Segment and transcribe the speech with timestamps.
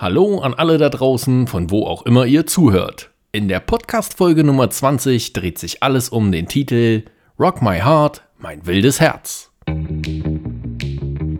[0.00, 3.10] Hallo an alle da draußen, von wo auch immer ihr zuhört.
[3.32, 7.02] In der Podcast-Folge Nummer 20 dreht sich alles um den Titel
[7.38, 9.50] Rock My Heart, mein wildes Herz.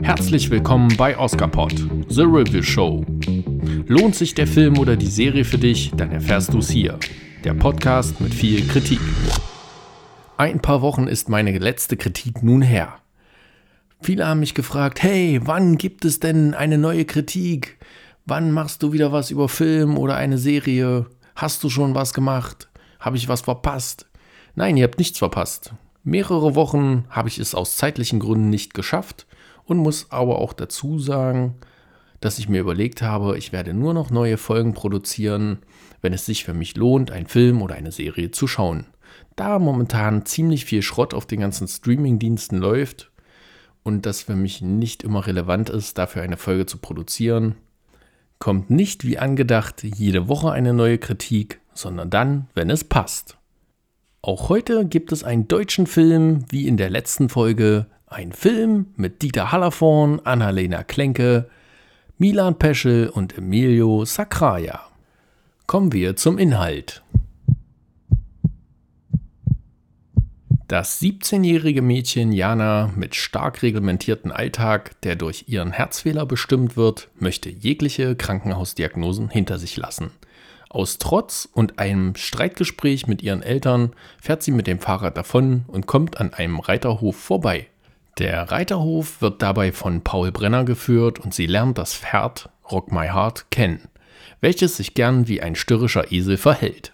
[0.03, 1.73] Herzlich willkommen bei Oscarpod,
[2.09, 3.03] The Review Show.
[3.87, 6.99] Lohnt sich der Film oder die Serie für dich, dann erfährst du es hier.
[7.45, 9.01] Der Podcast mit viel Kritik.
[10.37, 12.93] Ein paar Wochen ist meine letzte Kritik nun her.
[14.03, 17.79] Viele haben mich gefragt, hey, wann gibt es denn eine neue Kritik?
[18.31, 21.07] Wann machst du wieder was über Film oder eine Serie?
[21.35, 22.69] Hast du schon was gemacht?
[23.01, 24.09] Habe ich was verpasst?
[24.55, 25.75] Nein, ihr habt nichts verpasst.
[26.05, 29.27] Mehrere Wochen habe ich es aus zeitlichen Gründen nicht geschafft
[29.65, 31.57] und muss aber auch dazu sagen,
[32.21, 35.59] dass ich mir überlegt habe, ich werde nur noch neue Folgen produzieren,
[36.01, 38.87] wenn es sich für mich lohnt, einen Film oder eine Serie zu schauen.
[39.35, 43.11] Da momentan ziemlich viel Schrott auf den ganzen Streaming-Diensten läuft
[43.83, 47.57] und das für mich nicht immer relevant ist, dafür eine Folge zu produzieren,
[48.41, 53.37] kommt nicht wie angedacht jede Woche eine neue Kritik, sondern dann, wenn es passt.
[54.23, 59.23] Auch heute gibt es einen deutschen Film, wie in der letzten Folge, ein Film mit
[59.23, 61.49] Dieter Hallervorn, Annalena Klenke,
[62.19, 64.81] Milan Peschel und Emilio Sacraia.
[65.67, 67.03] Kommen wir zum Inhalt.
[70.71, 77.51] Das 17-jährige Mädchen Jana mit stark reglementierten Alltag, der durch ihren Herzfehler bestimmt wird, möchte
[77.51, 80.13] jegliche Krankenhausdiagnosen hinter sich lassen.
[80.69, 85.89] Aus Trotz und einem Streitgespräch mit ihren Eltern fährt sie mit dem Fahrrad davon und
[85.89, 87.67] kommt an einem Reiterhof vorbei.
[88.21, 93.09] Der Reiterhof wird dabei von Paul Brenner geführt und sie lernt das Pferd Rock My
[93.09, 93.89] Heart kennen,
[94.41, 96.93] welches sich gern wie ein störrischer Esel verhält.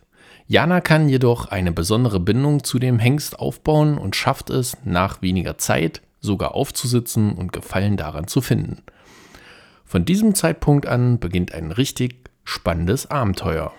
[0.49, 5.59] Jana kann jedoch eine besondere Bindung zu dem Hengst aufbauen und schafft es, nach weniger
[5.59, 8.83] Zeit sogar aufzusitzen und Gefallen daran zu finden.
[9.85, 13.73] Von diesem Zeitpunkt an beginnt ein richtig spannendes Abenteuer.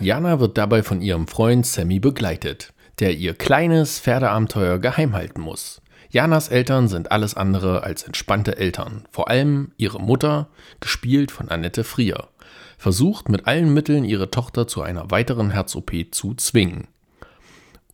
[0.00, 5.80] Jana wird dabei von ihrem Freund Sammy begleitet, der ihr kleines Pferdeabenteuer geheim halten muss.
[6.12, 9.04] Janas Eltern sind alles andere als entspannte Eltern.
[9.10, 12.28] Vor allem ihre Mutter, gespielt von Annette Frier,
[12.76, 16.86] versucht mit allen Mitteln ihre Tochter zu einer weiteren Herz-OP zu zwingen.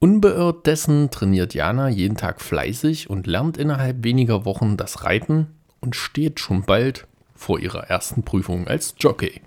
[0.01, 5.47] Unbeirrt dessen trainiert Jana jeden Tag fleißig und lernt innerhalb weniger Wochen das Reiten
[5.81, 7.07] und steht schon bald
[7.37, 9.43] vor ihrer ersten Prüfung als Jockey.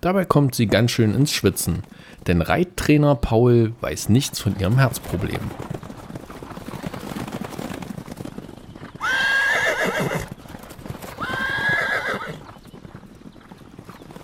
[0.00, 1.84] Dabei kommt sie ganz schön ins Schwitzen,
[2.26, 5.38] denn Reittrainer Paul weiß nichts von ihrem Herzproblem.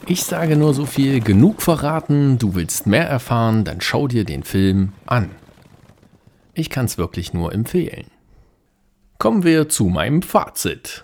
[0.08, 4.44] Ich sage nur so viel, genug verraten, du willst mehr erfahren, dann schau dir den
[4.44, 5.30] Film an.
[6.54, 8.06] Ich kann es wirklich nur empfehlen.
[9.18, 11.02] Kommen wir zu meinem Fazit.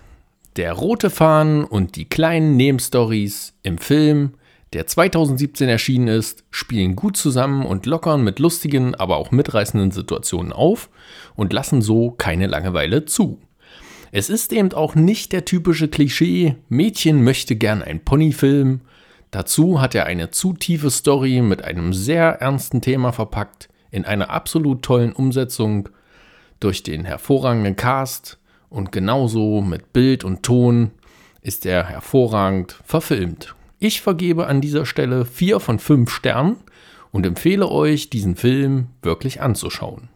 [0.55, 4.35] Der rote Faden und die kleinen Nebenstories im Film,
[4.71, 10.53] der 2017 erschienen ist, spielen gut zusammen und lockern mit lustigen, aber auch mitreißenden Situationen
[10.53, 10.89] auf
[11.35, 13.41] und lassen so keine Langeweile zu.
[14.15, 18.81] Es ist eben auch nicht der typische Klischee, Mädchen möchte gern ein Ponyfilm
[19.33, 24.29] Dazu hat er eine zu tiefe Story mit einem sehr ernsten Thema verpackt, in einer
[24.29, 25.89] absolut tollen Umsetzung
[26.59, 28.37] durch den hervorragenden Cast
[28.69, 30.91] und genauso mit Bild und Ton
[31.41, 33.55] ist er hervorragend verfilmt.
[33.79, 36.57] Ich vergebe an dieser Stelle 4 von 5 Sternen
[37.11, 40.09] und empfehle euch, diesen Film wirklich anzuschauen.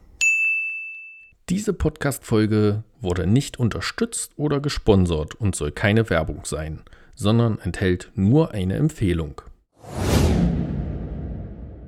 [1.49, 6.81] Diese Podcast-Folge wurde nicht unterstützt oder gesponsert und soll keine Werbung sein
[7.17, 9.41] sondern enthält nur eine Empfehlung.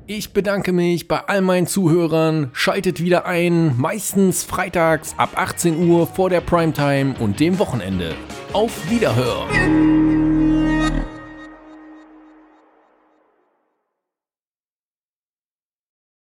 [0.08, 2.50] Ich bedanke mich bei all meinen Zuhörern.
[2.52, 8.16] Schaltet wieder ein, meistens freitags ab 18 Uhr vor der Primetime und dem Wochenende.
[8.52, 10.29] Auf Wiederhören!